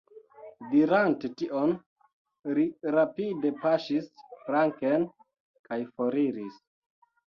[0.69, 1.75] Dirante tion,
[2.59, 2.67] li
[2.97, 4.11] rapide paŝis
[4.43, 5.11] flanken
[5.71, 6.63] kaj foriris.